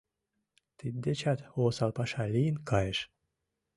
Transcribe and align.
—Тиддечат 0.77 1.39
осал 1.63 1.91
паша 1.97 2.23
лийын 2.33 2.57
кайыш. 2.69 2.99